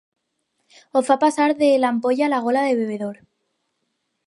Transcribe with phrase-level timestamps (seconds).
[0.93, 3.23] Ho fa passar de l'ampolla a la gola del bevedor.